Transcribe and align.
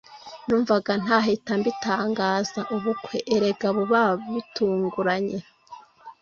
Numvaga 0.45 0.91
ntahita 1.03 1.51
mbitangaza[…] 1.59 2.61
Ubukwe 2.75 3.17
erega 3.35 3.67
buba 3.75 4.01
bitunguranye 4.33 5.39